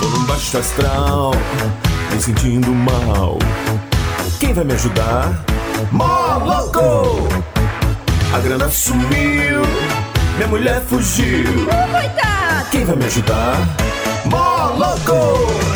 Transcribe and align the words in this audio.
Tô 0.00 0.06
num 0.06 0.24
baixo 0.24 0.58
astral, 0.58 1.32
me 2.12 2.20
sentindo 2.20 2.70
mal. 2.72 3.38
Quem 4.38 4.52
vai 4.52 4.64
me 4.64 4.72
ajudar? 4.74 5.44
Mó 5.92 6.38
louco! 6.44 7.28
A 8.34 8.38
grana 8.38 8.68
sumiu, 8.70 9.62
minha 10.36 10.48
mulher 10.48 10.80
fugiu. 10.82 11.66
Coitado! 11.66 12.70
Quem 12.70 12.84
vai 12.84 12.96
me 12.96 13.04
ajudar? 13.04 13.58
Mó 14.26 14.70
louco! 14.76 15.70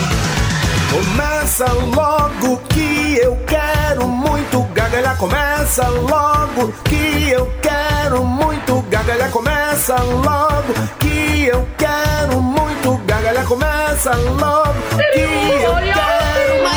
Começa 0.91 1.67
logo 1.73 2.59
que 2.69 3.19
eu 3.21 3.37
quero 3.47 4.07
muito 4.07 4.63
gargalhar. 4.73 4.84
Começa 5.25 5.89
logo 5.89 6.71
que 6.85 7.31
eu 7.31 7.51
quero 7.63 8.23
muito 8.23 8.83
gargalhar. 8.91 9.31
Começa 9.31 9.97
logo 9.97 10.75
que 11.01 11.47
eu 11.47 11.67
quero 11.79 12.43
muito 12.43 12.99
gargalhar. 13.07 13.47
Começa 13.47 14.15
logo 14.15 14.75
que 15.15 15.21
eu 15.21 15.77
quero 15.77 16.61
muito. 16.61 16.75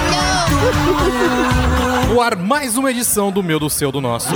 No 2.07 2.21
ar, 2.21 2.37
mais 2.37 2.77
uma 2.77 2.89
edição 2.89 3.33
do 3.33 3.43
meu, 3.43 3.59
do 3.59 3.69
seu, 3.69 3.91
do 3.91 3.99
nosso. 3.99 4.29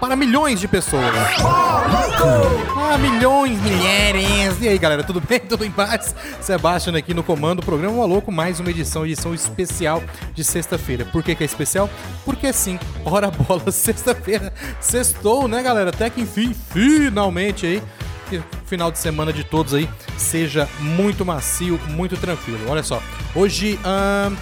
Para 0.00 0.14
milhões 0.14 0.60
de 0.60 0.68
pessoas. 0.68 1.04
Ah, 1.40 2.98
milhões, 2.98 3.58
mulheres. 3.58 4.60
E 4.60 4.68
aí, 4.68 4.76
galera, 4.76 5.02
tudo 5.02 5.20
bem? 5.20 5.40
Tudo 5.40 5.64
em 5.64 5.70
paz? 5.70 6.14
Sebastian 6.40 6.96
aqui 6.96 7.14
no 7.14 7.22
comando. 7.22 7.62
Programa 7.62 7.96
Maluco, 7.96 8.30
mais 8.30 8.60
uma 8.60 8.70
edição, 8.70 9.06
edição 9.06 9.34
especial 9.34 10.02
de 10.34 10.44
sexta-feira. 10.44 11.06
Por 11.06 11.22
que, 11.22 11.34
que 11.34 11.42
é 11.42 11.46
especial? 11.46 11.88
Porque 12.26 12.52
sim, 12.52 12.78
hora 13.06 13.30
bola, 13.30 13.70
sexta-feira. 13.72 14.52
Sextou, 14.80 15.48
né, 15.48 15.62
galera? 15.62 15.88
Até 15.88 16.10
que 16.10 16.20
enfim, 16.20 16.54
finalmente 16.70 17.64
aí. 17.64 17.82
Que 18.28 18.42
final 18.66 18.90
de 18.90 18.98
semana 18.98 19.32
de 19.32 19.44
todos 19.44 19.72
aí 19.72 19.88
seja 20.18 20.68
muito 20.78 21.24
macio, 21.24 21.80
muito 21.88 22.16
tranquilo. 22.16 22.58
Olha 22.68 22.82
só, 22.82 23.00
hoje, 23.34 23.78
ahn, 23.84 24.34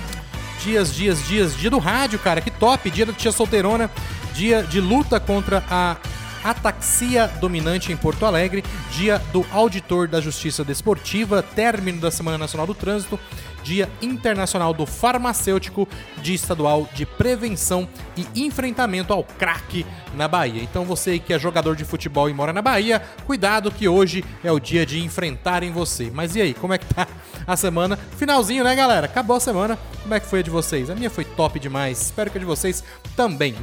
dias, 0.64 0.92
dias, 0.94 1.27
dias, 1.28 1.56
dia 1.56 1.70
do 1.70 1.78
rádio, 1.78 2.19
cara, 2.19 2.41
que 2.41 2.50
top, 2.50 2.91
dia 2.91 3.05
da 3.05 3.12
tia 3.12 3.30
solteirona, 3.30 3.91
dia 4.34 4.62
de 4.62 4.80
luta 4.80 5.20
contra 5.20 5.62
a 5.70 5.96
ataxia 6.42 7.27
dominante 7.40 7.90
em 7.90 7.96
Porto 7.96 8.27
Alegre, 8.27 8.62
dia 8.91 9.18
do 9.32 9.46
auditor 9.50 10.06
da 10.06 10.20
Justiça 10.20 10.62
Desportiva, 10.62 11.42
término 11.42 12.00
da 12.00 12.10
Semana 12.10 12.36
Nacional 12.36 12.66
do 12.66 12.74
Trânsito, 12.74 13.18
dia 13.64 13.90
internacional 14.02 14.72
do 14.74 14.84
farmacêutico, 14.84 15.88
dia 16.18 16.34
estadual 16.34 16.86
de 16.92 17.04
prevenção 17.06 17.88
e 18.16 18.26
enfrentamento 18.44 19.12
ao 19.12 19.24
crack 19.24 19.84
na 20.14 20.28
Bahia. 20.28 20.62
Então 20.62 20.84
você 20.84 21.18
que 21.18 21.32
é 21.32 21.38
jogador 21.38 21.74
de 21.74 21.84
futebol 21.84 22.28
e 22.28 22.34
mora 22.34 22.52
na 22.52 22.60
Bahia, 22.60 23.02
cuidado 23.26 23.70
que 23.70 23.88
hoje 23.88 24.22
é 24.44 24.52
o 24.52 24.60
dia 24.60 24.84
de 24.84 25.02
enfrentarem 25.02 25.72
você. 25.72 26.10
Mas 26.12 26.36
e 26.36 26.42
aí, 26.42 26.53
como 26.54 26.74
é 26.74 26.78
que 26.78 26.86
tá 26.94 27.08
a 27.47 27.56
semana? 27.56 27.97
Finalzinho, 27.97 28.62
né, 28.62 28.76
galera? 28.76 29.06
Acabou 29.06 29.36
a 29.36 29.41
semana. 29.41 29.78
Como 30.03 30.14
é 30.14 30.20
que 30.20 30.26
foi 30.26 30.41
a 30.41 30.42
de 30.42 30.50
vocês? 30.50 30.91
A 30.91 30.94
minha 30.94 31.08
foi 31.08 31.24
top 31.24 31.58
demais. 31.58 32.03
Espero 32.03 32.30
que 32.30 32.36
a 32.36 32.41
de 32.41 32.47
vocês 32.47 32.84
também. 33.16 33.54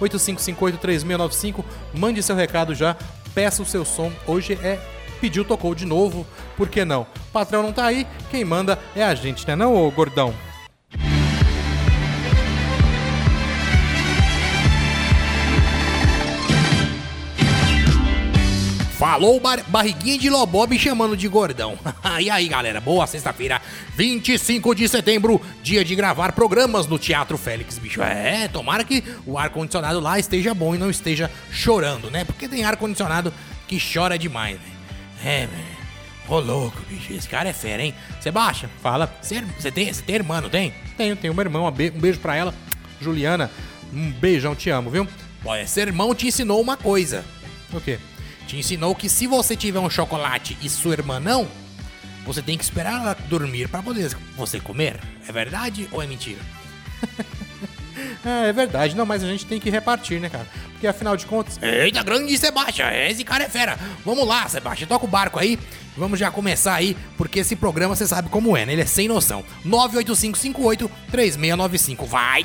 985583695. 0.00 1.62
Mande 1.92 2.22
seu 2.22 2.34
recado 2.34 2.74
já. 2.74 2.96
Peça 3.34 3.62
o 3.62 3.66
seu 3.66 3.84
som. 3.84 4.10
Hoje 4.26 4.58
é 4.62 4.78
pediu, 5.24 5.42
tocou 5.42 5.74
de 5.74 5.86
novo. 5.86 6.26
Por 6.54 6.68
que 6.68 6.84
não? 6.84 7.02
O 7.02 7.32
patrão 7.32 7.62
não 7.62 7.72
tá 7.72 7.86
aí, 7.86 8.06
quem 8.30 8.44
manda 8.44 8.78
é 8.94 9.02
a 9.02 9.14
gente, 9.14 9.46
né 9.46 9.56
não, 9.56 9.74
ô 9.74 9.90
gordão? 9.90 10.34
Falou 18.98 19.40
bar 19.40 19.62
barriguinha 19.68 20.18
de 20.18 20.28
lobó 20.28 20.66
me 20.66 20.78
chamando 20.78 21.16
de 21.16 21.26
gordão. 21.26 21.78
e 22.20 22.28
aí, 22.28 22.46
galera, 22.46 22.80
boa 22.80 23.06
sexta-feira, 23.06 23.62
25 23.96 24.74
de 24.74 24.86
setembro, 24.88 25.40
dia 25.62 25.82
de 25.82 25.94
gravar 25.94 26.32
programas 26.32 26.86
no 26.86 26.98
Teatro 26.98 27.38
Félix, 27.38 27.78
bicho. 27.78 28.02
É, 28.02 28.46
tomara 28.48 28.84
que 28.84 29.02
o 29.26 29.38
ar-condicionado 29.38 30.00
lá 30.00 30.18
esteja 30.18 30.52
bom 30.52 30.74
e 30.74 30.78
não 30.78 30.90
esteja 30.90 31.30
chorando, 31.50 32.10
né? 32.10 32.24
Porque 32.26 32.46
tem 32.46 32.64
ar-condicionado 32.64 33.32
que 33.66 33.78
chora 33.80 34.18
demais, 34.18 34.58
né? 34.58 34.73
É, 35.24 35.46
velho. 35.46 35.84
Ô 36.28 36.38
louco, 36.38 36.80
bicho, 36.88 37.12
esse 37.12 37.28
cara 37.28 37.48
é 37.48 37.52
fera, 37.52 37.82
hein? 37.82 37.94
Sebastião, 38.20 38.70
fala. 38.82 39.14
Você 39.20 39.70
tem, 39.70 39.92
você 39.92 40.02
tem 40.02 40.14
irmã, 40.14 40.40
não 40.40 40.48
tem? 40.48 40.72
Tenho, 40.96 41.16
tenho 41.16 41.32
uma 41.32 41.42
irmã, 41.42 41.60
um 41.60 41.70
beijo 41.70 42.18
pra 42.20 42.34
ela. 42.36 42.54
Juliana, 43.00 43.50
um 43.92 44.10
beijão, 44.12 44.54
te 44.54 44.70
amo, 44.70 44.90
viu? 44.90 45.06
Olha, 45.44 45.66
seu 45.66 45.82
irmão 45.82 46.14
te 46.14 46.26
ensinou 46.26 46.60
uma 46.60 46.76
coisa. 46.76 47.24
O 47.72 47.80
quê? 47.80 47.98
Te 48.46 48.56
ensinou 48.56 48.94
que 48.94 49.08
se 49.08 49.26
você 49.26 49.54
tiver 49.54 49.80
um 49.80 49.90
chocolate 49.90 50.56
e 50.62 50.68
sua 50.70 50.92
irmã 50.94 51.20
não, 51.20 51.46
você 52.24 52.40
tem 52.40 52.56
que 52.56 52.64
esperar 52.64 53.00
ela 53.00 53.16
dormir 53.28 53.68
pra 53.68 53.82
poder 53.82 54.16
você 54.36 54.58
comer. 54.58 54.98
É 55.28 55.32
verdade 55.32 55.88
ou 55.92 56.02
é 56.02 56.06
mentira? 56.06 56.40
É, 58.24 58.48
é 58.48 58.52
verdade. 58.52 58.96
Não, 58.96 59.06
mas 59.06 59.22
a 59.22 59.26
gente 59.26 59.46
tem 59.46 59.60
que 59.60 59.70
repartir, 59.70 60.20
né, 60.20 60.28
cara? 60.28 60.46
Porque 60.84 60.88
afinal 60.88 61.16
de 61.16 61.24
contas. 61.24 61.58
Eita, 61.62 62.02
grande 62.02 62.36
Sebastião, 62.36 62.90
esse 62.90 63.24
cara 63.24 63.44
é 63.44 63.48
fera. 63.48 63.78
Vamos 64.04 64.28
lá, 64.28 64.46
Sebastião, 64.48 64.86
toca 64.86 65.06
o 65.06 65.08
barco 65.08 65.38
aí. 65.38 65.58
Vamos 65.96 66.18
já 66.18 66.30
começar 66.30 66.74
aí, 66.74 66.94
porque 67.16 67.38
esse 67.38 67.56
programa 67.56 67.96
você 67.96 68.06
sabe 68.06 68.28
como 68.28 68.54
é, 68.54 68.66
né? 68.66 68.74
Ele 68.74 68.82
é 68.82 68.86
sem 68.86 69.08
noção. 69.08 69.42
985583695. 69.66 72.04
Vai! 72.04 72.44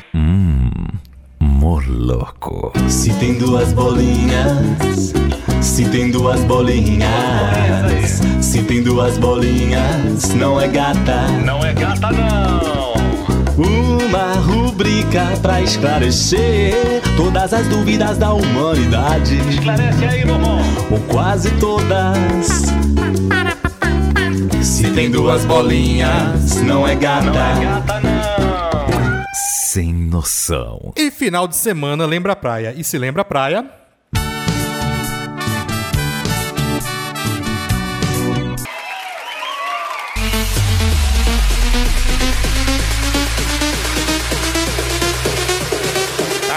Morloco. 1.41 2.71
Se 2.87 3.13
tem 3.15 3.37
duas 3.37 3.73
bolinhas, 3.73 5.11
se 5.61 5.83
tem 5.89 6.09
duas 6.09 6.41
bolinhas, 6.45 8.21
se 8.39 8.63
tem 8.63 8.81
duas 8.81 9.17
bolinhas, 9.17 10.33
não 10.35 10.61
é 10.61 10.69
gata. 10.69 11.27
Não 11.43 11.59
é 11.59 11.73
gata, 11.73 12.09
não. 12.11 12.98
Uma 13.63 14.33
rubrica 14.35 15.25
pra 15.41 15.61
esclarecer 15.61 17.01
todas 17.17 17.53
as 17.53 17.67
dúvidas 17.67 18.17
da 18.17 18.31
humanidade, 18.31 19.35
Esclarece 19.49 20.05
aí, 20.05 20.19
irmão. 20.21 20.59
ou 20.89 20.99
quase 21.13 21.51
todas. 21.59 22.47
Se 24.63 24.89
tem 24.91 25.11
duas 25.11 25.43
bolinhas, 25.43 26.55
não 26.61 26.87
é 26.87 26.95
gata. 26.95 27.25
Não 27.25 27.33
é 27.37 27.65
gata, 27.65 27.99
não. 27.99 29.23
Sem 29.67 29.93
noção. 29.93 30.93
E 30.95 31.11
final 31.11 31.45
de 31.45 31.57
semana 31.57 32.05
lembra 32.05 32.31
a 32.33 32.35
praia. 32.37 32.73
E 32.77 32.83
se 32.83 32.97
lembra 32.97 33.23
a 33.23 33.25
praia. 33.25 33.65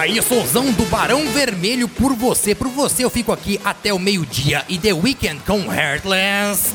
Aí, 0.03 0.21
sonzão 0.21 0.73
do 0.73 0.85
Barão 0.87 1.25
Vermelho 1.31 1.87
por 1.87 2.13
você. 2.13 2.57
Por 2.57 2.67
você 2.67 3.05
eu 3.05 3.09
fico 3.09 3.31
aqui 3.31 3.61
até 3.65 3.95
o 3.95 4.01
meio-dia. 4.01 4.65
E 4.69 4.77
The 4.77 4.93
Weeknd 4.93 5.41
com 5.47 5.73
Heartless. 5.73 6.75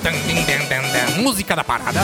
Música 1.18 1.54
da 1.54 1.62
parada. 1.62 2.00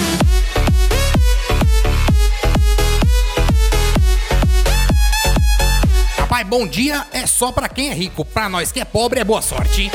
Rapaz, 6.18 6.46
bom 6.46 6.68
dia 6.68 7.08
é 7.14 7.26
só 7.26 7.54
pra 7.54 7.70
quem 7.70 7.90
é 7.90 7.94
rico. 7.94 8.26
Pra 8.26 8.50
nós 8.50 8.74
que 8.74 8.82
é 8.82 8.86
pobre 8.86 9.22
é 9.22 9.24
boa 9.24 9.42
sorte. 9.42 9.90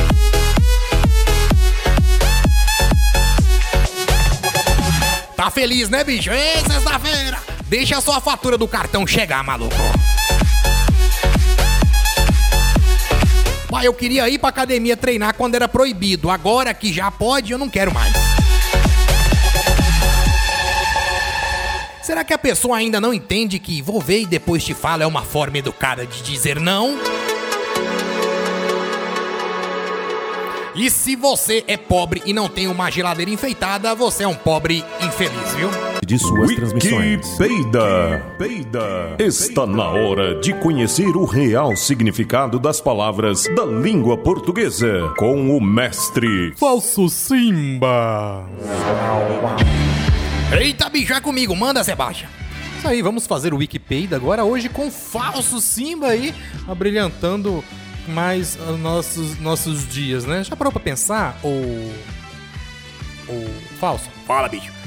Tá 5.37 5.51
feliz, 5.51 5.91
né, 5.91 6.03
bicho? 6.03 6.31
Ei, 6.31 6.63
sexta-feira! 6.67 7.39
Deixa 7.67 7.99
a 7.99 8.01
sua 8.01 8.19
fatura 8.19 8.57
do 8.57 8.67
cartão 8.67 9.07
chegar, 9.07 9.45
maluco. 9.45 9.77
Pai, 13.69 13.87
eu 13.87 13.93
queria 13.93 14.27
ir 14.31 14.39
pra 14.39 14.49
academia 14.49 14.97
treinar 14.97 15.35
quando 15.35 15.55
era 15.55 15.69
proibido. 15.69 16.31
Agora 16.31 16.73
que 16.73 16.91
já 16.91 17.11
pode, 17.11 17.53
eu 17.53 17.59
não 17.59 17.69
quero 17.69 17.93
mais. 17.93 18.13
Será 22.03 22.25
que 22.25 22.33
a 22.33 22.39
pessoa 22.39 22.79
ainda 22.79 22.99
não 22.99 23.13
entende 23.13 23.59
que 23.59 23.83
vou 23.83 24.01
ver 24.01 24.23
e 24.23 24.27
depois 24.27 24.65
te 24.65 24.73
falo 24.73 25.03
é 25.03 25.07
uma 25.07 25.23
forma 25.23 25.59
educada 25.59 26.07
de 26.07 26.23
dizer 26.23 26.59
não? 26.59 26.99
E 30.75 30.89
se 30.89 31.15
você 31.15 31.63
é 31.67 31.77
pobre 31.77 32.23
e 32.25 32.33
não 32.33 32.49
tem 32.49 32.69
uma 32.69 32.91
geladeira 32.91 33.31
enfeitada, 33.31 33.95
você 33.95 34.23
é 34.23 34.29
um 34.29 34.35
pobre 34.35 34.83
infeliz, 35.03 35.53
viu? 35.55 35.88
De 36.09 36.19
suas 36.19 36.55
transmissões. 36.55 37.37
Peida, 37.37 38.25
peida. 38.39 39.15
Está 39.19 39.67
na 39.67 39.91
hora 39.91 40.41
de 40.41 40.55
conhecer 40.55 41.15
o 41.15 41.27
real 41.27 41.77
significado 41.77 42.59
das 42.59 42.81
palavras 42.81 43.45
da 43.55 43.67
língua 43.67 44.17
portuguesa 44.17 45.13
com 45.19 45.55
o 45.55 45.61
mestre 45.61 46.55
Falso 46.57 47.11
Simba. 47.11 48.43
Eita, 50.59 50.89
bicho, 50.89 51.13
é 51.13 51.21
comigo. 51.21 51.55
Manda, 51.55 51.85
Sebastião. 51.85 52.31
Isso 52.79 52.89
aí, 52.89 53.03
vamos 53.03 53.27
fazer 53.27 53.53
o 53.53 53.59
Wikipedia 53.59 54.17
agora 54.17 54.45
hoje 54.45 54.71
com 54.71 54.91
Falso 54.91 55.61
Simba 55.61 56.07
aí, 56.07 56.35
abrilhantando 56.67 57.63
mais 58.09 58.57
os 58.67 58.81
nossos, 58.81 59.39
nossos 59.41 59.87
dias, 59.87 60.25
né? 60.25 60.43
Já 60.43 60.57
parou 60.57 60.73
pra 60.73 60.81
pensar? 60.81 61.39
O... 61.45 61.49
O... 63.29 63.47
Falso. 63.79 64.09
Fala, 64.27 64.49
bicho. 64.49 64.78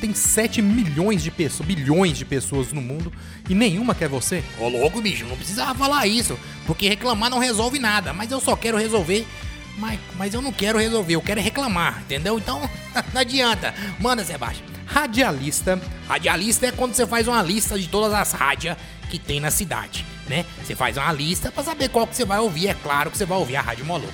Tem 0.00 0.12
7 0.12 0.60
milhões 0.60 1.22
de 1.22 1.30
pessoas, 1.30 1.66
bilhões 1.66 2.18
de 2.18 2.24
pessoas 2.24 2.72
no 2.72 2.82
mundo 2.82 3.12
e 3.48 3.54
nenhuma 3.54 3.94
quer 3.94 4.08
você? 4.08 4.42
Ô 4.58 4.68
louco, 4.68 5.00
bicho, 5.00 5.24
não 5.24 5.36
precisava 5.36 5.74
falar 5.74 6.06
isso, 6.06 6.38
porque 6.66 6.88
reclamar 6.88 7.30
não 7.30 7.38
resolve 7.38 7.78
nada, 7.78 8.12
mas 8.12 8.30
eu 8.30 8.40
só 8.40 8.54
quero 8.54 8.76
resolver 8.76 9.26
mas, 9.78 10.00
mas 10.16 10.34
eu 10.34 10.40
não 10.40 10.52
quero 10.52 10.78
resolver, 10.78 11.14
eu 11.14 11.22
quero 11.22 11.40
é 11.40 11.42
reclamar, 11.42 12.00
entendeu? 12.00 12.38
Então, 12.38 12.60
não 13.12 13.20
adianta. 13.20 13.74
Manda, 13.98 14.24
Sebastião. 14.24 14.66
Radialista. 14.86 15.80
Radialista 16.08 16.66
é 16.66 16.72
quando 16.72 16.94
você 16.94 17.06
faz 17.06 17.28
uma 17.28 17.42
lista 17.42 17.78
de 17.78 17.88
todas 17.88 18.14
as 18.14 18.32
rádios 18.32 18.76
que 19.10 19.18
tem 19.18 19.38
na 19.38 19.50
cidade, 19.50 20.04
né? 20.28 20.46
Você 20.64 20.74
faz 20.74 20.96
uma 20.96 21.12
lista 21.12 21.52
pra 21.52 21.62
saber 21.62 21.90
qual 21.90 22.06
que 22.06 22.16
você 22.16 22.24
vai 22.24 22.38
ouvir. 22.38 22.68
É 22.68 22.74
claro 22.74 23.10
que 23.10 23.18
você 23.18 23.26
vai 23.26 23.36
ouvir 23.38 23.56
a 23.56 23.60
Rádio 23.60 23.84
Moloco. 23.84 24.12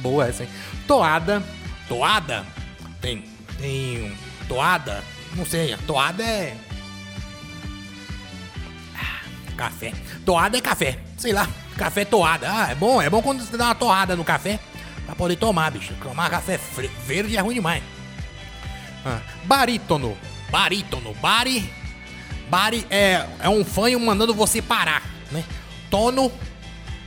Boa 0.00 0.28
essa, 0.28 0.44
hein? 0.44 0.48
Toada. 0.86 1.42
Toada? 1.88 2.46
Tem. 3.00 3.24
Tem. 3.58 4.12
Toada? 4.52 5.02
Não 5.34 5.46
sei. 5.46 5.74
Toada 5.86 6.22
é. 6.22 6.54
Ah, 8.94 9.22
Café. 9.56 9.94
Toada 10.26 10.58
é 10.58 10.60
café. 10.60 10.98
Sei 11.16 11.32
lá. 11.32 11.48
Café 11.78 12.04
toada. 12.04 12.52
Ah, 12.52 12.70
é 12.70 12.74
bom. 12.74 13.00
É 13.00 13.08
bom 13.08 13.22
quando 13.22 13.42
você 13.42 13.56
dá 13.56 13.64
uma 13.64 13.74
torrada 13.74 14.14
no 14.14 14.22
café. 14.22 14.60
Pra 15.06 15.14
poder 15.14 15.36
tomar, 15.36 15.70
bicho. 15.70 15.94
Tomar 16.02 16.28
café 16.28 16.60
verde 17.06 17.34
é 17.34 17.40
ruim 17.40 17.54
demais. 17.54 17.82
Ah, 19.06 19.20
barítono. 19.44 20.18
Barítono. 20.50 21.14
Bari. 21.14 21.72
Bari 22.50 22.86
é, 22.90 23.26
é 23.40 23.48
um 23.48 23.64
fanho 23.64 23.98
mandando 23.98 24.34
você 24.34 24.60
parar, 24.60 25.02
né? 25.30 25.42
Tono 25.88 26.30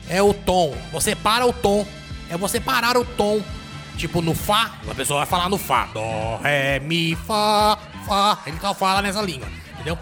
é 0.09 0.19
o 0.19 0.33
tom. 0.33 0.75
Você 0.91 1.15
para 1.15 1.45
o 1.45 1.53
tom. 1.53 1.85
É 2.27 2.35
você 2.35 2.59
parar 2.59 2.97
o 2.97 3.05
tom. 3.05 3.39
Tipo 3.97 4.21
no 4.21 4.33
Fá, 4.33 4.75
a 4.89 4.95
pessoa 4.95 5.19
vai 5.19 5.27
falar 5.27 5.49
no 5.49 5.57
Fá. 5.57 5.87
Dó, 5.93 6.39
Ré, 6.43 6.79
Mi, 6.79 7.15
Fá, 7.15 7.77
Fá. 8.05 8.39
Ele 8.45 8.57
só 8.59 8.73
fala 8.73 9.01
nessa 9.01 9.21
língua. 9.21 9.47
Entendeu? 9.73 9.97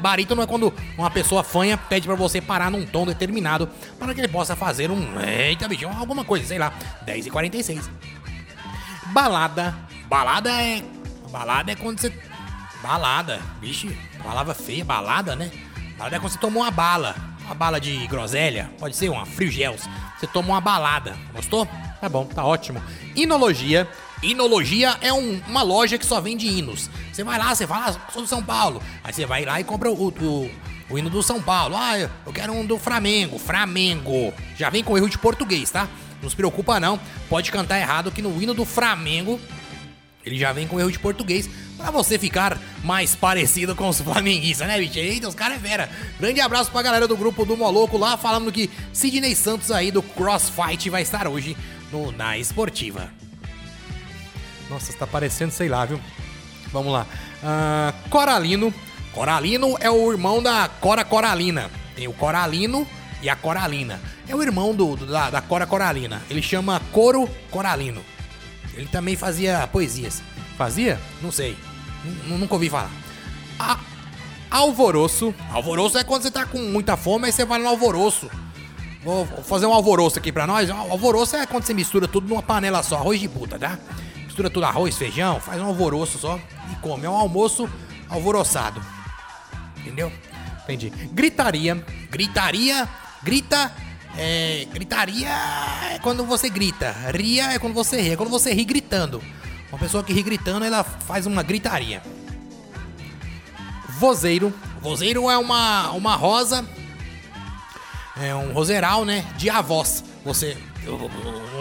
Barítono 0.00 0.40
é 0.40 0.46
quando 0.46 0.72
uma 0.96 1.10
pessoa 1.10 1.44
fanha 1.44 1.76
pede 1.76 2.06
pra 2.06 2.16
você 2.16 2.40
parar 2.40 2.70
num 2.70 2.86
tom 2.86 3.04
determinado 3.04 3.68
para 3.98 4.14
que 4.14 4.20
ele 4.20 4.28
possa 4.28 4.56
fazer 4.56 4.90
um. 4.90 5.20
Eita, 5.20 5.68
bicho, 5.68 5.86
alguma 5.86 6.24
coisa, 6.24 6.46
sei 6.46 6.58
lá. 6.58 6.72
10 7.04 7.26
e 7.26 7.30
46 7.30 7.90
Balada. 9.08 9.76
Balada 10.08 10.50
é. 10.50 10.82
Balada 11.30 11.72
é 11.72 11.74
quando 11.74 12.00
você. 12.00 12.12
Balada. 12.82 13.40
Vixe, 13.60 13.96
palavra 14.22 14.54
feia, 14.54 14.84
balada, 14.84 15.36
né? 15.36 15.50
Balada 15.98 16.16
é 16.16 16.18
quando 16.18 16.32
você 16.32 16.38
tomou 16.38 16.62
uma 16.62 16.70
bala. 16.70 17.14
Uma 17.44 17.54
bala 17.54 17.80
de 17.80 18.06
groselha. 18.06 18.70
Pode 18.78 18.96
ser 18.96 19.08
uma 19.08 19.26
Frio 19.26 19.50
Gels. 19.50 19.88
Você 20.18 20.26
toma 20.26 20.48
uma 20.48 20.60
balada. 20.60 21.16
Gostou? 21.32 21.68
Tá 22.06 22.10
bom, 22.10 22.24
tá 22.24 22.44
ótimo. 22.44 22.80
Inologia. 23.16 23.88
Inologia 24.22 24.96
é 25.00 25.12
um- 25.12 25.40
uma 25.48 25.62
loja 25.62 25.98
que 25.98 26.06
só 26.06 26.20
vende 26.20 26.46
hinos. 26.46 26.88
Você 27.12 27.24
vai 27.24 27.36
lá, 27.36 27.52
você 27.52 27.66
fala, 27.66 27.86
ah, 27.88 28.12
sou 28.12 28.22
do 28.22 28.28
São 28.28 28.40
Paulo. 28.40 28.80
Aí 29.02 29.12
você 29.12 29.26
vai 29.26 29.44
lá 29.44 29.60
e 29.60 29.64
compra 29.64 29.90
o, 29.90 30.06
o, 30.08 30.50
o 30.88 30.96
hino 30.96 31.10
do 31.10 31.20
São 31.20 31.42
Paulo. 31.42 31.74
Ah, 31.76 31.98
eu 31.98 32.32
quero 32.32 32.52
um 32.52 32.64
do 32.64 32.78
Flamengo. 32.78 33.40
Flamengo. 33.40 34.32
Já 34.56 34.70
vem 34.70 34.84
com 34.84 34.96
erro 34.96 35.08
de 35.10 35.18
português, 35.18 35.68
tá? 35.68 35.88
Não 36.22 36.30
se 36.30 36.36
preocupa 36.36 36.78
não. 36.78 37.00
Pode 37.28 37.50
cantar 37.50 37.80
errado 37.80 38.12
que 38.12 38.22
no 38.22 38.40
hino 38.40 38.54
do 38.54 38.64
Flamengo 38.64 39.40
ele 40.24 40.38
já 40.38 40.52
vem 40.52 40.66
com 40.68 40.78
erro 40.78 40.90
de 40.92 40.98
português 41.00 41.48
pra 41.76 41.90
você 41.90 42.18
ficar 42.18 42.58
mais 42.82 43.14
parecido 43.14 43.74
com 43.76 43.88
os 43.88 44.00
flamenguistas, 44.00 44.66
né, 44.66 44.78
bicho? 44.78 44.98
Eita, 44.98 45.28
os 45.28 45.34
caras 45.34 45.56
é 45.58 45.60
fera. 45.60 45.90
Grande 46.18 46.40
abraço 46.40 46.70
pra 46.70 46.82
galera 46.82 47.06
do 47.08 47.16
grupo 47.16 47.44
do 47.44 47.56
Moloco 47.56 47.96
lá, 47.98 48.16
falando 48.16 48.50
que 48.52 48.70
Sidney 48.92 49.34
Santos 49.36 49.70
aí 49.72 49.90
do 49.90 50.02
Crossfight 50.02 50.88
vai 50.88 51.02
estar 51.02 51.28
hoje 51.28 51.56
no 51.92 52.10
Na 52.12 52.36
Esportiva. 52.38 53.08
Nossa, 54.68 54.92
tá 54.94 55.06
parecendo, 55.06 55.52
sei 55.52 55.68
lá, 55.68 55.84
viu? 55.84 56.00
Vamos 56.72 56.92
lá. 56.92 57.06
Ah, 57.42 57.94
Coralino. 58.10 58.72
Coralino 59.12 59.76
é 59.80 59.90
o 59.90 60.10
irmão 60.12 60.42
da 60.42 60.68
Cora 60.68 61.04
Coralina. 61.04 61.70
Tem 61.94 62.06
o 62.08 62.12
Coralino 62.12 62.86
e 63.22 63.30
a 63.30 63.36
Coralina. 63.36 64.00
É 64.28 64.34
o 64.34 64.42
irmão 64.42 64.74
do, 64.74 64.96
do- 64.96 65.06
da, 65.06 65.30
da 65.30 65.40
Cora 65.40 65.66
Coralina. 65.66 66.20
Ele 66.28 66.42
chama 66.42 66.80
Coro 66.92 67.28
Coralino. 67.50 68.02
Ele 68.74 68.86
também 68.88 69.16
fazia 69.16 69.66
poesias. 69.68 70.22
Fazia? 70.58 71.00
Não 71.22 71.30
sei. 71.32 71.56
N- 72.04 72.36
nunca 72.38 72.54
ouvi 72.54 72.68
falar. 72.68 72.90
A- 73.58 73.78
alvoroço. 74.50 75.32
Alvoroço 75.50 75.96
é 75.96 76.04
quando 76.04 76.22
você 76.24 76.30
tá 76.30 76.44
com 76.44 76.58
muita 76.58 76.96
fome, 76.96 77.26
aí 77.26 77.32
você 77.32 77.44
vai 77.44 77.58
no 77.60 77.68
alvoroço. 77.68 78.28
Vou 79.06 79.24
fazer 79.44 79.66
um 79.66 79.72
alvoroço 79.72 80.18
aqui 80.18 80.32
pra 80.32 80.48
nós. 80.48 80.68
Al- 80.68 80.90
Alvoroço 80.90 81.36
é 81.36 81.46
quando 81.46 81.62
você 81.64 81.72
mistura 81.72 82.08
tudo 82.08 82.28
numa 82.28 82.42
panela 82.42 82.82
só, 82.82 82.96
arroz 82.96 83.20
de 83.20 83.28
puta, 83.28 83.56
tá? 83.56 83.78
Mistura 84.24 84.50
tudo 84.50 84.66
arroz, 84.66 84.96
feijão, 84.96 85.38
faz 85.38 85.62
um 85.62 85.66
alvoroço 85.66 86.18
só 86.18 86.40
e 86.72 86.74
come. 86.82 87.04
É 87.06 87.08
um 87.08 87.14
almoço 87.14 87.70
alvoroçado. 88.08 88.82
Entendeu? 89.78 90.12
Entendi. 90.64 90.90
Gritaria. 91.12 91.76
Gritaria. 92.10 92.88
Grita. 93.22 93.72
É, 94.18 94.66
gritaria 94.72 95.28
é 95.92 95.98
quando 96.00 96.24
você 96.24 96.48
grita. 96.50 96.90
Ria 97.14 97.52
é 97.52 97.58
quando 97.60 97.74
você 97.74 98.00
ri. 98.02 98.10
É 98.10 98.16
quando 98.16 98.30
você 98.30 98.52
ri 98.52 98.64
gritando. 98.64 99.22
Uma 99.70 99.78
pessoa 99.78 100.02
que 100.02 100.12
ri 100.12 100.22
gritando, 100.24 100.64
ela 100.64 100.82
faz 100.82 101.26
uma 101.26 101.44
gritaria. 101.44 102.02
Vozeiro. 104.00 104.52
Vozeiro 104.80 105.30
é 105.30 105.38
uma, 105.38 105.92
uma 105.92 106.16
rosa. 106.16 106.64
É 108.20 108.34
um 108.34 108.52
roseral, 108.52 109.04
né? 109.04 109.24
De 109.36 109.50
avós. 109.50 110.02
Você. 110.24 110.56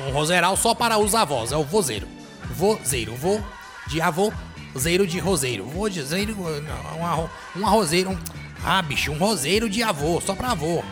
Um 0.07 0.11
roseral 0.11 0.55
só 0.55 0.73
para 0.73 0.97
os 0.97 1.13
avós. 1.13 1.51
É 1.51 1.57
o 1.57 1.63
vozeiro. 1.63 2.07
Vozeiro. 2.51 3.15
Vô 3.15 3.39
de 3.87 4.01
avô. 4.01 4.31
Zeiro 4.77 5.05
de 5.05 5.19
roseiro. 5.19 5.65
Vô 5.65 5.89
de 5.89 6.01
zeiro. 6.01 6.35
Um, 6.39 7.05
arro, 7.05 7.29
arrozeiro. 7.63 8.11
Um, 8.11 8.17
ah, 8.63 8.81
bicho, 8.81 9.11
um 9.11 9.17
roseiro 9.17 9.69
de 9.69 9.83
avô. 9.83 10.21
Só 10.21 10.35
pra 10.35 10.51
avô. 10.51 10.83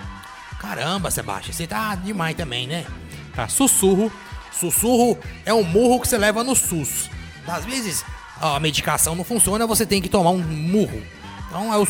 Caramba, 0.60 1.12
Sebastião. 1.12 1.54
Você 1.54 1.68
tá 1.68 1.96
demais 1.96 2.36
também, 2.36 2.68
né? 2.68 2.86
Tá. 3.34 3.48
Sussurro. 3.48 4.12
Sussurro 4.52 5.18
é 5.46 5.54
um 5.54 5.64
murro 5.64 6.00
que 6.00 6.08
você 6.08 6.18
leva 6.18 6.44
no 6.44 6.56
SUS. 6.56 7.10
Às 7.48 7.66
vezes 7.66 8.06
a 8.40 8.60
medicação 8.60 9.16
não 9.16 9.24
funciona, 9.24 9.66
você 9.66 9.86
tem 9.86 10.02
que 10.02 10.10
tomar 10.10 10.30
um 10.30 10.40
murro. 10.40 11.02
Então 11.48 11.74
é 11.74 11.78
o, 11.78 11.88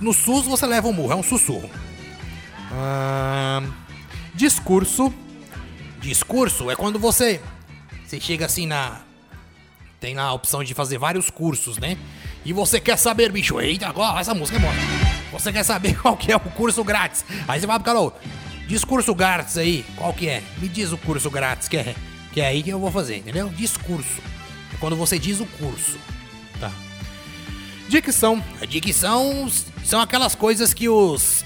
no 0.00 0.12
SUS 0.12 0.46
você 0.46 0.66
leva 0.66 0.88
um 0.88 0.92
murro, 0.92 1.12
é 1.12 1.16
um 1.16 1.22
sussurro. 1.22 1.70
Discurso. 4.34 5.12
Discurso 6.00 6.70
é 6.70 6.76
quando 6.76 6.98
você. 6.98 7.40
Você 8.06 8.20
chega 8.20 8.46
assim 8.46 8.66
na. 8.66 9.00
Tem 9.98 10.14
lá 10.14 10.24
a 10.24 10.32
opção 10.32 10.62
de 10.62 10.74
fazer 10.74 10.98
vários 10.98 11.30
cursos, 11.30 11.78
né? 11.78 11.96
E 12.44 12.52
você 12.52 12.78
quer 12.78 12.96
saber, 12.96 13.32
bicho, 13.32 13.60
eita, 13.60 13.88
agora 13.88 14.20
essa 14.20 14.34
música 14.34 14.58
é 14.58 14.60
boa. 14.60 14.72
Você 15.32 15.52
quer 15.52 15.64
saber 15.64 15.96
qual 16.00 16.16
que 16.16 16.30
é 16.30 16.36
o 16.36 16.40
curso 16.40 16.84
grátis. 16.84 17.24
Aí 17.48 17.58
você 17.58 17.66
vai 17.66 17.78
pro 17.78 17.92
cara, 17.92 18.12
discurso 18.68 19.14
grátis 19.14 19.56
aí, 19.56 19.84
qual 19.96 20.12
que 20.12 20.28
é? 20.28 20.42
Me 20.58 20.68
diz 20.68 20.92
o 20.92 20.98
curso 20.98 21.30
grátis 21.30 21.66
que 21.66 21.76
é, 21.76 21.94
que 22.32 22.40
é 22.40 22.46
aí 22.46 22.62
que 22.62 22.70
eu 22.70 22.78
vou 22.78 22.90
fazer, 22.90 23.16
entendeu? 23.16 23.48
Discurso. 23.48 24.20
É 24.72 24.76
quando 24.78 24.96
você 24.96 25.18
diz 25.18 25.40
o 25.40 25.46
curso. 25.46 25.98
Tá. 26.60 26.70
Dicção. 27.88 28.42
Dicção 28.68 29.50
são 29.84 30.00
aquelas 30.00 30.34
coisas 30.34 30.74
que 30.74 30.88
os 30.88 31.44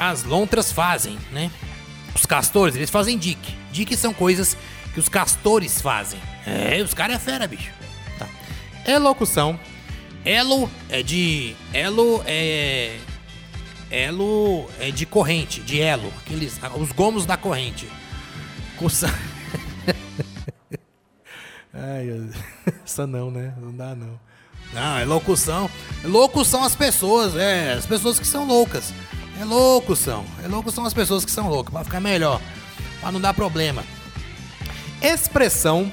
as 0.00 0.24
lontras 0.24 0.72
fazem, 0.72 1.18
né? 1.30 1.50
Os 2.14 2.24
castores, 2.24 2.74
eles 2.74 2.88
fazem 2.88 3.18
dique. 3.18 3.54
Dique 3.70 3.94
são 3.94 4.14
coisas 4.14 4.56
que 4.94 4.98
os 4.98 5.10
castores 5.10 5.82
fazem. 5.82 6.18
É, 6.46 6.80
os 6.82 6.94
caras 6.94 7.16
é 7.16 7.18
fera, 7.18 7.46
bicho. 7.46 7.70
Tá. 8.18 8.26
Elocução. 8.86 9.60
Elo 10.24 10.70
é 10.88 11.02
de. 11.02 11.54
Elo 11.74 12.22
é. 12.26 12.96
Elo 13.90 14.70
é 14.80 14.90
de 14.90 15.04
corrente, 15.04 15.60
de 15.60 15.82
elo. 15.82 16.10
Aqueles. 16.24 16.58
Os 16.78 16.92
gomos 16.92 17.26
da 17.26 17.36
corrente. 17.36 17.86
Cussa. 18.78 19.12
Ai, 21.74 22.08
essa 22.84 23.04
não, 23.06 23.30
né? 23.30 23.52
Não 23.60 23.76
dá 23.76 23.94
não. 23.94 24.18
Não, 24.72 24.98
é 24.98 25.04
locução. 25.04 25.68
Locução 26.04 26.64
as 26.64 26.74
pessoas, 26.74 27.36
é. 27.36 27.74
As 27.74 27.84
pessoas 27.84 28.18
que 28.18 28.26
são 28.26 28.46
loucas. 28.46 28.94
É 29.40 29.44
locução. 29.44 30.26
É 30.44 30.46
locução 30.46 30.84
as 30.84 30.92
pessoas 30.92 31.24
que 31.24 31.30
são 31.30 31.48
loucas. 31.48 31.72
Pra 31.72 31.82
ficar 31.82 31.98
melhor. 31.98 32.40
Pra 33.00 33.10
não 33.10 33.18
dar 33.20 33.32
problema. 33.32 33.82
Expressão. 35.00 35.90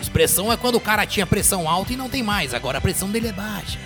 Expressão 0.00 0.50
é 0.50 0.56
quando 0.56 0.76
o 0.76 0.80
cara 0.80 1.04
tinha 1.04 1.26
pressão 1.26 1.68
alta 1.68 1.92
e 1.92 1.96
não 1.96 2.08
tem 2.08 2.22
mais. 2.22 2.54
Agora 2.54 2.78
a 2.78 2.80
pressão 2.80 3.10
dele 3.10 3.28
é 3.28 3.32
baixa. 3.32 3.78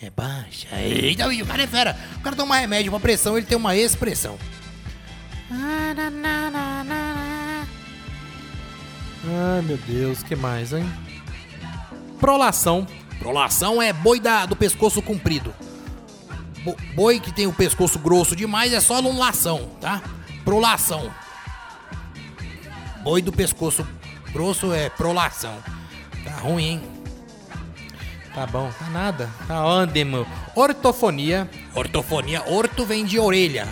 É 0.00 0.08
baixa. 0.08 0.68
Eita, 0.80 1.28
o 1.28 1.46
cara 1.46 1.62
é 1.62 1.66
fera. 1.66 1.98
O 2.16 2.20
cara 2.20 2.34
toma 2.34 2.56
remédio 2.56 2.90
pra 2.90 3.00
pressão, 3.00 3.36
ele 3.36 3.46
tem 3.46 3.58
uma 3.58 3.76
expressão. 3.76 4.38
Ai, 9.26 9.62
meu 9.62 9.76
Deus, 9.86 10.22
que 10.22 10.34
mais, 10.34 10.72
hein? 10.72 10.90
Prolação. 12.18 12.86
Prolação 13.18 13.82
é 13.82 13.92
boi 13.92 14.18
da, 14.18 14.46
do 14.46 14.56
pescoço 14.56 15.02
comprido. 15.02 15.52
Bo- 16.68 16.76
boi 16.94 17.20
que 17.20 17.32
tem 17.32 17.46
o 17.46 17.52
pescoço 17.52 17.98
grosso 17.98 18.36
demais 18.36 18.72
é 18.72 18.80
só 18.80 19.00
lação, 19.00 19.70
tá? 19.80 20.02
Prolação. 20.44 21.10
Boi 23.02 23.22
do 23.22 23.32
pescoço 23.32 23.86
grosso 24.32 24.72
é 24.72 24.88
prolação. 24.90 25.54
Tá 26.24 26.32
ruim, 26.40 26.64
hein? 26.64 26.82
Tá 28.34 28.46
bom, 28.46 28.70
tá 28.78 28.86
nada. 28.90 29.30
Tá 29.46 29.64
ótimo. 29.64 30.26
Ortofonia. 30.54 31.48
Ortofonia. 31.74 32.42
Orto 32.46 32.84
vem 32.84 33.04
de 33.04 33.18
orelha. 33.18 33.66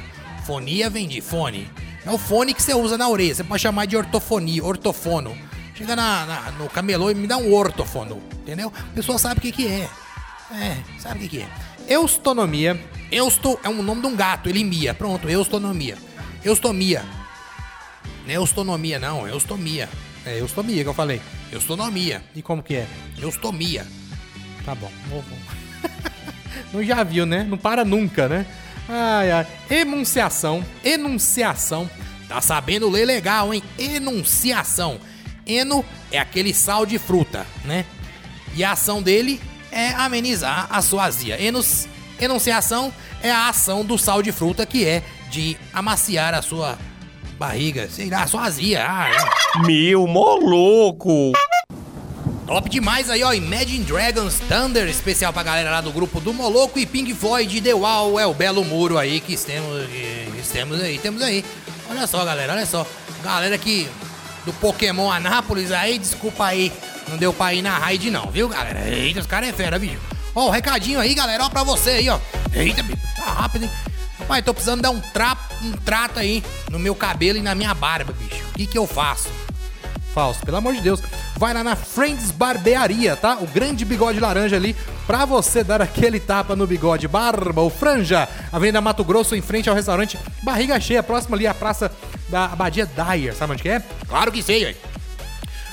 Fonia 0.46 0.88
vem 0.88 1.06
de 1.06 1.20
fone. 1.20 1.70
É 2.04 2.10
o 2.10 2.18
fone 2.18 2.54
que 2.54 2.62
você 2.62 2.74
usa 2.74 2.96
na 2.96 3.08
orelha. 3.08 3.34
Você 3.34 3.44
pode 3.44 3.62
chamar 3.62 3.86
de 3.86 3.96
ortofonia, 3.96 4.64
ortofono. 4.64 5.36
Chega 5.74 5.94
na, 5.94 6.24
na- 6.24 6.50
no 6.52 6.68
camelô 6.70 7.10
e 7.10 7.14
me 7.14 7.26
dá 7.26 7.36
um 7.36 7.52
ortofono. 7.52 8.22
Entendeu? 8.40 8.72
A 8.76 8.94
pessoa 8.94 9.18
sabe 9.18 9.38
o 9.38 9.42
que, 9.42 9.52
que 9.52 9.66
é. 9.68 9.88
É, 10.52 10.76
sabe 10.98 11.18
o 11.18 11.22
que, 11.22 11.28
que 11.28 11.42
é. 11.42 11.48
Eustonomia. 11.88 12.78
Eusto 13.10 13.58
é 13.62 13.68
o 13.68 13.82
nome 13.82 14.00
de 14.00 14.06
um 14.08 14.16
gato, 14.16 14.48
ele 14.48 14.64
mia. 14.64 14.94
Pronto, 14.94 15.28
eustonomia. 15.28 15.96
Eustomia. 16.44 17.04
Não 18.24 18.32
é 18.32 18.36
eustonomia, 18.36 18.98
não, 18.98 19.26
é 19.26 19.30
eustomia. 19.30 19.88
É 20.24 20.40
eustomia 20.40 20.82
que 20.82 20.88
eu 20.88 20.94
falei. 20.94 21.20
Eustonomia. 21.52 22.22
E 22.34 22.42
como 22.42 22.62
que 22.62 22.74
é? 22.74 22.86
Eustomia. 23.18 23.86
Tá 24.64 24.74
bom. 24.74 24.90
vou. 25.08 25.22
Não 26.72 26.82
já 26.82 27.04
viu, 27.04 27.24
né? 27.24 27.44
Não 27.44 27.56
para 27.56 27.84
nunca, 27.84 28.28
né? 28.28 28.44
Ai, 28.88 29.30
ai. 29.30 29.46
Enunciação. 29.70 30.64
Enunciação. 30.84 31.88
Tá 32.28 32.40
sabendo 32.40 32.90
ler 32.90 33.04
legal, 33.04 33.54
hein? 33.54 33.62
Enunciação. 33.78 34.98
Eno 35.46 35.84
é 36.10 36.18
aquele 36.18 36.52
sal 36.52 36.84
de 36.84 36.98
fruta, 36.98 37.46
né? 37.64 37.84
E 38.56 38.64
a 38.64 38.72
ação 38.72 39.00
dele 39.00 39.40
é 39.76 39.92
amenizar 39.94 40.66
a 40.70 40.80
sua 40.80 41.04
azia. 41.04 41.40
Enus, 41.40 41.86
enunciação 42.18 42.92
é 43.22 43.30
a 43.30 43.48
ação 43.48 43.84
do 43.84 43.98
sal 43.98 44.22
de 44.22 44.32
fruta 44.32 44.64
que 44.64 44.86
é 44.86 45.02
de 45.30 45.56
amaciar 45.72 46.32
a 46.32 46.40
sua 46.40 46.78
barriga, 47.38 47.88
sei 47.90 48.08
lá, 48.08 48.26
sua 48.26 48.44
azia. 48.44 48.86
Ah, 48.88 49.10
é. 49.10 49.66
Meu, 49.66 50.06
mó 50.06 50.36
louco! 50.36 51.32
Top 52.46 52.70
demais 52.70 53.10
aí, 53.10 53.22
ó. 53.22 53.34
Imagine 53.34 53.84
Dragons 53.84 54.38
Thunder, 54.48 54.88
especial 54.88 55.32
pra 55.32 55.42
galera 55.42 55.70
lá 55.70 55.80
do 55.80 55.92
grupo 55.92 56.20
do 56.20 56.32
Moloco 56.32 56.78
e 56.78 56.86
Pink 56.86 57.12
Floyd 57.12 57.60
The 57.60 57.74
Wall 57.74 58.18
é 58.18 58.26
o 58.26 58.32
belo 58.32 58.64
muro 58.64 58.96
aí 58.96 59.20
que 59.20 59.36
temos, 59.36 59.86
que 59.88 60.42
temos 60.52 60.80
aí, 60.80 60.98
temos 60.98 61.20
aí. 61.22 61.44
Olha 61.90 62.06
só, 62.06 62.24
galera, 62.24 62.54
olha 62.54 62.64
só. 62.64 62.86
Galera 63.22 63.58
que 63.58 63.88
do 64.46 64.52
Pokémon 64.54 65.10
Anápolis 65.10 65.72
aí, 65.72 65.98
desculpa 65.98 66.46
aí, 66.46 66.72
não 67.08 67.16
deu 67.16 67.32
pra 67.32 67.54
ir 67.54 67.62
na 67.62 67.78
raid 67.78 68.10
não, 68.10 68.30
viu, 68.30 68.48
galera? 68.48 68.88
Eita, 68.88 69.20
os 69.20 69.26
caras 69.26 69.48
é 69.48 69.52
fera, 69.52 69.78
bicho. 69.78 69.98
Ó, 70.34 70.46
o 70.46 70.50
recadinho 70.50 71.00
aí, 71.00 71.14
galera, 71.14 71.44
ó, 71.44 71.48
pra 71.48 71.62
você 71.62 71.90
aí, 71.90 72.08
ó. 72.08 72.18
Eita, 72.52 72.82
bicho, 72.82 73.00
tá 73.16 73.24
rápido, 73.24 73.64
hein? 73.64 73.70
Rapaz, 74.18 74.44
tô 74.44 74.52
precisando 74.52 74.82
dar 74.82 74.90
um, 74.90 75.00
trapo, 75.00 75.42
um 75.62 75.72
trato 75.72 76.18
aí 76.18 76.42
no 76.70 76.78
meu 76.78 76.94
cabelo 76.94 77.38
e 77.38 77.42
na 77.42 77.54
minha 77.54 77.72
barba, 77.74 78.12
bicho. 78.12 78.42
O 78.50 78.52
que 78.54 78.66
que 78.66 78.78
eu 78.78 78.86
faço? 78.86 79.28
Falso, 80.14 80.40
pelo 80.44 80.56
amor 80.56 80.74
de 80.74 80.80
Deus. 80.80 81.02
Vai 81.36 81.52
lá 81.52 81.62
na 81.62 81.76
Friends 81.76 82.30
Barbearia, 82.30 83.14
tá? 83.14 83.36
O 83.38 83.46
grande 83.46 83.84
bigode 83.84 84.18
laranja 84.18 84.56
ali, 84.56 84.74
pra 85.06 85.26
você 85.26 85.62
dar 85.62 85.82
aquele 85.82 86.18
tapa 86.18 86.56
no 86.56 86.66
bigode. 86.66 87.06
Barba 87.06 87.60
ou 87.60 87.68
franja. 87.68 88.26
Avenida 88.50 88.80
Mato 88.80 89.04
Grosso, 89.04 89.36
em 89.36 89.42
frente 89.42 89.68
ao 89.68 89.74
restaurante 89.74 90.18
Barriga 90.42 90.80
Cheia, 90.80 91.02
próximo 91.02 91.34
ali 91.34 91.46
à 91.46 91.52
praça 91.52 91.92
da 92.30 92.46
Abadia 92.46 92.86
Dyer. 92.86 93.34
Sabe 93.34 93.52
onde 93.52 93.62
que 93.62 93.68
é? 93.68 93.82
Claro 94.08 94.32
que 94.32 94.42
sei, 94.42 94.64
velho. 94.64 94.76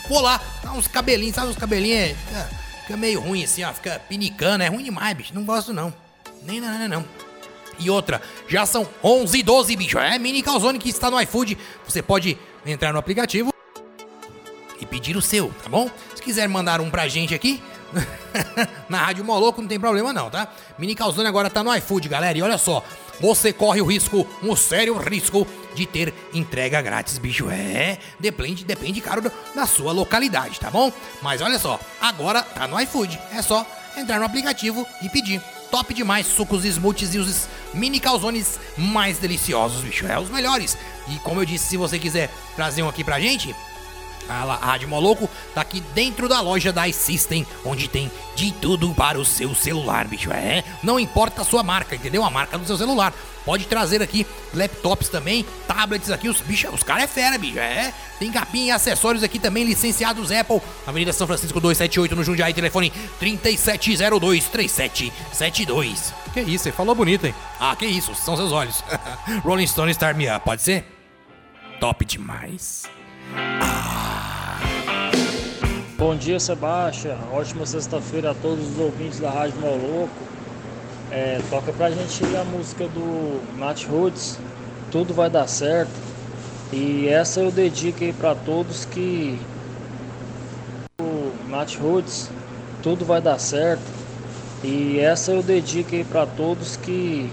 Vou 0.09 0.21
lá, 0.21 0.41
dá 0.61 0.73
uns 0.73 0.87
cabelinhos, 0.87 1.35
sabe? 1.35 1.47
Uns 1.47 1.57
cabelinhos 1.57 1.97
é, 1.97 2.15
fica, 2.15 2.49
fica 2.81 2.97
meio 2.97 3.19
ruim 3.19 3.43
assim, 3.43 3.63
ó. 3.63 3.73
Fica 3.73 4.01
pinicando, 4.07 4.63
é 4.63 4.67
ruim 4.67 4.83
demais, 4.83 5.15
bicho. 5.15 5.33
Não 5.33 5.43
gosto 5.43 5.73
não. 5.73 5.93
Nem 6.43 6.59
não, 6.59 6.77
não, 6.77 6.87
não. 6.87 7.05
E 7.79 7.89
outra, 7.89 8.21
já 8.47 8.65
são 8.65 8.87
11 9.03 9.37
e 9.37 9.43
12, 9.43 9.75
bicho. 9.75 9.97
É 9.97 10.17
mini 10.19 10.41
calzone 10.41 10.77
que 10.77 10.89
está 10.89 11.09
no 11.09 11.19
iFood. 11.21 11.57
Você 11.87 12.01
pode 12.01 12.37
entrar 12.65 12.93
no 12.93 12.99
aplicativo 12.99 13.53
e 14.79 14.85
pedir 14.85 15.15
o 15.15 15.21
seu, 15.21 15.51
tá 15.63 15.69
bom? 15.69 15.89
Se 16.15 16.21
quiser 16.21 16.47
mandar 16.47 16.81
um 16.81 16.89
pra 16.89 17.07
gente 17.07 17.33
aqui, 17.33 17.61
na 18.89 18.97
Rádio 18.97 19.23
Moloco 19.23 19.61
não 19.61 19.67
tem 19.67 19.79
problema 19.79 20.13
não, 20.13 20.29
tá? 20.29 20.47
Mini 20.77 20.95
Calzone 20.95 21.27
agora 21.27 21.49
tá 21.49 21.63
no 21.63 21.73
iFood, 21.75 22.09
galera. 22.09 22.37
E 22.37 22.41
olha 22.41 22.57
só, 22.57 22.83
você 23.19 23.53
corre 23.53 23.81
o 23.81 23.85
risco, 23.85 24.27
um 24.41 24.55
sério 24.55 24.95
risco 24.97 25.47
de 25.73 25.85
ter 25.85 26.13
entrega 26.33 26.81
grátis, 26.81 27.17
bicho. 27.17 27.49
É, 27.49 27.97
depende, 28.19 28.63
depende, 28.63 29.01
caro, 29.01 29.31
da 29.55 29.65
sua 29.65 29.91
localidade, 29.91 30.59
tá 30.59 30.69
bom? 30.69 30.91
Mas 31.21 31.41
olha 31.41 31.59
só, 31.59 31.79
agora 32.01 32.41
tá 32.41 32.67
no 32.67 32.79
iFood. 32.79 33.19
É 33.31 33.41
só 33.41 33.65
entrar 33.97 34.19
no 34.19 34.25
aplicativo 34.25 34.85
e 35.01 35.09
pedir. 35.09 35.41
Top 35.71 35.91
demais, 35.91 36.27
sucos, 36.27 36.63
smoothies 36.65 37.15
e 37.15 37.17
os 37.17 37.47
mini 37.73 37.99
calzones 37.99 38.59
mais 38.77 39.17
deliciosos, 39.17 39.81
bicho. 39.81 40.05
É 40.05 40.19
os 40.19 40.29
melhores. 40.29 40.77
E 41.07 41.17
como 41.19 41.41
eu 41.41 41.45
disse, 41.45 41.65
se 41.65 41.77
você 41.77 41.97
quiser 41.97 42.29
trazer 42.55 42.83
um 42.83 42.89
aqui 42.89 43.03
pra 43.03 43.19
gente, 43.19 43.55
a 44.29 44.55
Rádio 44.55 44.87
Moloco 44.87 45.29
tá 45.53 45.61
aqui 45.61 45.81
dentro 45.93 46.27
da 46.27 46.41
loja 46.41 46.71
da 46.71 46.87
iSystem, 46.87 47.45
onde 47.65 47.87
tem 47.87 48.11
de 48.35 48.51
tudo 48.51 48.93
para 48.93 49.19
o 49.19 49.25
seu 49.25 49.53
celular, 49.53 50.07
bicho. 50.07 50.31
É, 50.31 50.63
não 50.81 50.99
importa 50.99 51.41
a 51.41 51.45
sua 51.45 51.63
marca, 51.63 51.95
entendeu? 51.95 52.23
A 52.23 52.29
marca 52.29 52.57
do 52.57 52.65
seu 52.65 52.77
celular. 52.77 53.13
Pode 53.45 53.65
trazer 53.65 54.01
aqui 54.01 54.25
laptops 54.53 55.09
também, 55.09 55.45
tablets 55.67 56.09
aqui, 56.09 56.29
os 56.29 56.39
bicho, 56.39 56.69
os 56.69 56.81
caras 56.81 57.03
é 57.03 57.07
fera, 57.07 57.37
bicho. 57.37 57.59
É, 57.59 57.93
tem 58.17 58.31
capinha 58.31 58.67
e 58.67 58.71
acessórios 58.71 59.21
aqui 59.21 59.37
também 59.37 59.65
licenciados 59.65 60.31
Apple. 60.31 60.61
Avenida 60.87 61.11
São 61.11 61.27
Francisco 61.27 61.59
278 61.59 62.15
no 62.15 62.23
Jundiaí, 62.23 62.53
telefone 62.53 62.93
37023772. 63.21 66.13
Que 66.33 66.39
isso, 66.41 66.63
você 66.63 66.71
falou 66.71 66.95
bonito, 66.95 67.27
hein? 67.27 67.35
Ah, 67.59 67.75
que 67.75 67.85
isso, 67.85 68.15
são 68.15 68.37
seus 68.37 68.53
olhos. 68.53 68.81
Rolling 69.43 69.67
Stone 69.67 69.91
Start 69.91 70.15
Me 70.15 70.33
Up, 70.33 70.45
pode 70.45 70.61
ser? 70.61 70.85
Top 71.81 72.05
demais. 72.05 72.83
Bom 76.05 76.17
dia, 76.17 76.37
Sebastião. 76.37 77.17
Ótima 77.31 77.65
sexta-feira 77.65 78.31
a 78.31 78.33
todos 78.33 78.71
os 78.71 78.77
ouvintes 78.77 79.21
da 79.21 79.29
Rádio 79.29 79.57
Moloco. 79.61 80.11
É, 81.09 81.39
toca 81.49 81.71
pra 81.71 81.89
gente 81.91 82.25
a 82.35 82.43
música 82.43 82.89
do 82.89 83.41
Nat 83.57 83.85
Roots, 83.85 84.37
Tudo 84.91 85.13
Vai 85.13 85.29
Dar 85.29 85.47
Certo. 85.47 85.93
E 86.73 87.07
essa 87.07 87.39
eu 87.39 87.49
dedico 87.49 88.03
aí 88.03 88.11
pra 88.11 88.35
todos 88.35 88.83
que. 88.83 89.39
O 90.99 91.31
Nat 91.47 91.77
Roots, 91.77 92.29
Tudo 92.83 93.05
Vai 93.05 93.21
Dar 93.21 93.39
Certo. 93.39 93.89
E 94.61 94.99
essa 94.99 95.31
eu 95.31 95.41
dedico 95.41 95.95
aí 95.95 96.03
pra 96.03 96.25
todos 96.25 96.75
que. 96.75 97.31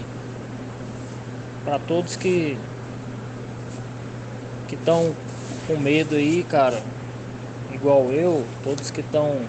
Pra 1.65 1.77
todos 1.77 2.15
que. 2.15 2.57
Que 4.69 4.75
estão 4.75 5.13
com 5.67 5.75
medo 5.75 6.15
aí, 6.15 6.41
cara 6.45 6.81
igual 7.73 8.11
eu, 8.11 8.45
todos 8.63 8.91
que 8.91 9.01
estão 9.01 9.41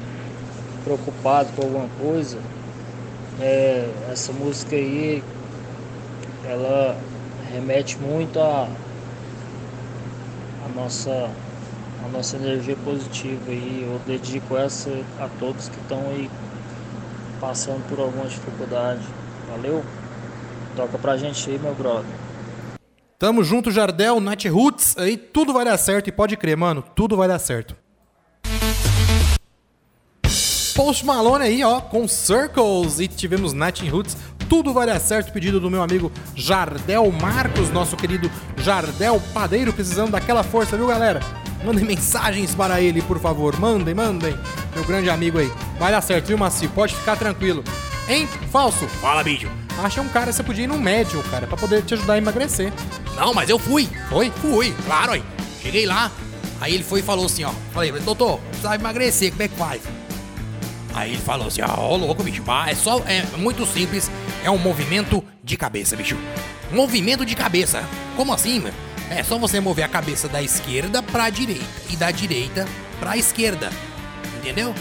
preocupados 0.85 1.53
com 1.55 1.63
alguma 1.63 1.89
coisa, 2.01 2.39
é, 3.41 3.89
essa 4.11 4.33
música 4.33 4.77
aí, 4.77 5.23
ela 6.45 6.97
remete 7.53 7.99
muito 7.99 8.39
a, 8.41 8.69
a 10.65 10.69
nossa 10.75 11.31
a 12.05 12.09
nossa 12.09 12.37
energia 12.37 12.77
positiva 12.85 13.51
aí. 13.51 13.87
Eu 13.89 14.01
dedico 14.07 14.57
essa 14.57 14.91
a 15.19 15.29
todos 15.39 15.69
que 15.69 15.79
estão 15.79 16.01
aí 16.11 16.29
passando 17.41 17.87
por 17.89 18.01
alguma 18.01 18.27
dificuldade. 18.27 19.03
Valeu? 19.49 19.85
Toca 20.77 20.99
pra 20.99 21.17
gente 21.17 21.51
aí, 21.51 21.59
meu 21.59 21.75
brother. 21.75 22.11
Tamo 23.19 23.45
junto, 23.45 23.71
Jardel, 23.71 24.19
Nat 24.21 24.47
Roots, 24.47 24.97
aí 24.99 25.17
tudo 25.17 25.53
vai 25.53 25.65
dar 25.65 25.77
certo 25.77 26.09
e 26.09 26.13
pode 26.13 26.37
crer, 26.37 26.57
mano, 26.57 26.83
tudo 26.83 27.17
vai 27.17 27.29
dar 27.29 27.39
certo. 27.39 27.77
Post 30.85 31.07
Malone 31.07 31.45
aí, 31.45 31.63
ó, 31.63 31.81
com 31.81 32.09
Circles 32.09 32.99
e 32.99 33.07
tivemos 33.07 33.53
Nat 33.53 33.81
Roots, 33.89 34.17
tudo 34.49 34.73
vai 34.75 34.85
dar 34.85 34.99
certo, 34.99 35.33
pedido 35.33 35.61
do 35.61 35.71
meu 35.71 35.81
amigo 35.81 36.11
Jardel 36.35 37.09
Marcos, 37.13 37.71
nosso 37.71 37.97
querido 37.97 38.29
Jardel 38.57 39.23
Padeiro, 39.33 39.73
precisando 39.73 40.11
daquela 40.11 40.43
força, 40.43 40.77
viu, 40.77 40.89
galera? 40.89 41.21
Mandem 41.65 41.85
mensagens 41.85 42.53
para 42.53 42.81
ele, 42.81 43.01
por 43.01 43.21
favor, 43.21 43.57
mandem, 43.61 43.95
mandem, 43.95 44.37
meu 44.75 44.85
grande 44.85 45.09
amigo 45.09 45.39
aí. 45.39 45.53
Vai 45.79 45.93
dar 45.93 46.01
certo, 46.01 46.27
viu, 46.27 46.37
Macio? 46.37 46.69
Pode 46.71 46.97
ficar 46.97 47.15
tranquilo. 47.15 47.63
Hein? 48.09 48.29
Falso? 48.51 48.85
Fala, 48.89 49.23
bicho. 49.23 49.49
Acha 49.85 50.01
um 50.01 50.09
cara, 50.09 50.33
você 50.33 50.43
podia 50.43 50.65
ir 50.65 50.67
num 50.67 50.81
médico, 50.81 51.23
cara, 51.31 51.47
pra 51.47 51.57
poder 51.57 51.85
te 51.85 51.95
ajudar 51.95 52.15
a 52.15 52.19
emagrecer. 52.19 52.73
Não, 53.15 53.33
mas 53.33 53.49
eu 53.49 53.59
fui. 53.59 53.89
Foi? 54.11 54.33
Fui, 54.33 54.75
claro 54.85 55.13
aí. 55.13 55.23
Cheguei 55.63 55.87
lá, 55.87 56.11
Aí 56.63 56.75
ele 56.75 56.85
foi 56.85 57.01
e 57.01 57.03
falou 57.03 57.27
assim, 57.27 57.43
ó. 57.43 57.51
Falei, 57.73 57.91
doutor, 57.91 58.39
precisa 58.39 58.77
emagrecer, 58.77 59.33
como 59.33 59.43
é 59.43 59.49
que 59.49 59.57
faz? 59.57 59.83
Aí 60.95 61.13
ele 61.13 61.23
falou 61.23 61.49
assim, 61.49 61.63
ó, 61.63 61.89
ô 61.89 61.97
louco, 61.97 62.23
bicho, 62.23 62.43
ah, 62.47 62.71
é 62.71 62.75
só, 62.75 62.99
é 63.07 63.25
muito 63.39 63.65
simples, 63.65 64.11
é 64.45 64.51
um 64.51 64.59
movimento 64.59 65.25
de 65.43 65.57
cabeça, 65.57 65.97
bicho. 65.97 66.17
Movimento 66.71 67.25
de 67.25 67.35
cabeça. 67.35 67.83
Como 68.17 68.33
assim, 68.33 68.61
mano? 68.61 68.75
É 69.11 69.23
só 69.23 69.39
você 69.39 69.61
mover 69.61 69.85
a 69.85 69.89
cabeça 69.89 70.29
da 70.29 70.43
esquerda 70.43 71.03
pra 71.03 71.29
direita 71.31 71.65
e 71.91 71.97
da 71.97 72.11
direita 72.11 72.67
pra 72.99 73.17
esquerda. 73.17 73.71
Entendeu? 74.39 74.75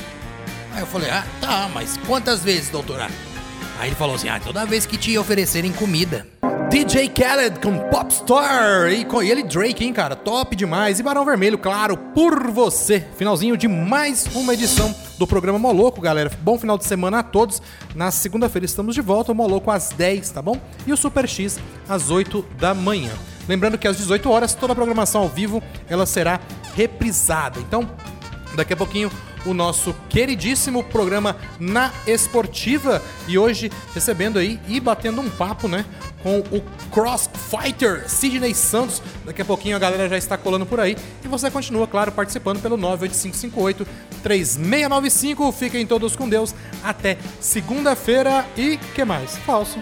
Aí 0.73 0.81
eu 0.81 0.87
falei, 0.87 1.09
ah, 1.09 1.25
tá, 1.39 1.69
mas 1.73 1.97
quantas 2.05 2.41
vezes, 2.41 2.69
doutora? 2.69 3.09
Aí 3.79 3.89
ele 3.89 3.95
falou 3.95 4.15
assim, 4.15 4.29
ah, 4.29 4.39
toda 4.39 4.65
vez 4.65 4.85
que 4.85 4.97
te 4.97 5.17
oferecerem 5.17 5.71
comida. 5.71 6.25
DJ 6.71 7.09
Khaled 7.09 7.59
com 7.59 7.77
Popstar 7.89 8.93
e 8.93 9.03
com 9.03 9.21
ele 9.21 9.43
Drake, 9.43 9.83
hein, 9.83 9.91
cara? 9.91 10.15
Top 10.15 10.55
demais. 10.55 11.01
E 11.01 11.03
Barão 11.03 11.25
Vermelho, 11.25 11.57
claro, 11.57 11.97
por 11.97 12.49
você. 12.49 13.05
Finalzinho 13.17 13.57
de 13.57 13.67
mais 13.67 14.25
uma 14.33 14.53
edição 14.53 14.95
do 15.19 15.27
programa 15.27 15.59
Moloco, 15.59 15.99
galera. 15.99 16.31
Bom 16.41 16.57
final 16.57 16.77
de 16.77 16.85
semana 16.85 17.19
a 17.19 17.23
todos. 17.23 17.61
Na 17.93 18.09
segunda-feira 18.09 18.63
estamos 18.63 18.95
de 18.95 19.01
volta, 19.01 19.33
o 19.33 19.35
Moloco 19.35 19.69
às 19.69 19.89
10, 19.89 20.29
tá 20.29 20.41
bom? 20.41 20.61
E 20.87 20.93
o 20.93 20.97
Super 20.97 21.27
X 21.27 21.59
às 21.89 22.09
8 22.09 22.41
da 22.57 22.73
manhã. 22.73 23.11
Lembrando 23.49 23.77
que 23.77 23.85
às 23.85 23.97
18 23.97 24.31
horas 24.31 24.53
toda 24.53 24.71
a 24.71 24.75
programação 24.75 25.23
ao 25.23 25.27
vivo 25.27 25.61
ela 25.89 26.05
será 26.05 26.39
reprisada. 26.73 27.59
Então, 27.59 27.85
daqui 28.55 28.71
a 28.71 28.77
pouquinho 28.77 29.11
o 29.45 29.53
nosso 29.53 29.95
queridíssimo 30.09 30.83
programa 30.83 31.37
na 31.59 31.91
Esportiva 32.05 33.01
e 33.27 33.37
hoje 33.37 33.71
recebendo 33.93 34.39
aí 34.39 34.59
e 34.67 34.79
batendo 34.79 35.21
um 35.21 35.29
papo, 35.29 35.67
né, 35.67 35.85
com 36.21 36.39
o 36.39 36.61
Crossfighter 36.91 38.09
Sidney 38.09 38.53
Santos. 38.53 39.01
Daqui 39.25 39.41
a 39.41 39.45
pouquinho 39.45 39.75
a 39.75 39.79
galera 39.79 40.07
já 40.09 40.17
está 40.17 40.37
colando 40.37 40.65
por 40.65 40.79
aí 40.79 40.95
e 41.23 41.27
você 41.27 41.49
continua, 41.49 41.87
claro, 41.87 42.11
participando 42.11 42.61
pelo 42.61 42.77
98558 42.77 43.87
3695. 44.23 45.51
Fiquem 45.51 45.85
todos 45.85 46.15
com 46.15 46.29
Deus 46.29 46.53
até 46.83 47.17
segunda-feira 47.39 48.45
e 48.55 48.77
que 48.95 49.03
mais? 49.03 49.37
Falso. 49.37 49.79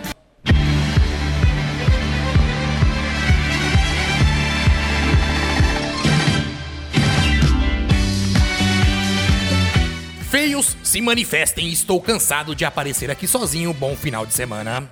Feios, 10.39 10.77
se 10.81 11.01
manifestem. 11.01 11.67
Estou 11.67 11.99
cansado 11.99 12.55
de 12.55 12.63
aparecer 12.63 13.11
aqui 13.11 13.27
sozinho. 13.27 13.73
Bom 13.73 13.93
final 13.93 14.25
de 14.25 14.33
semana. 14.33 14.87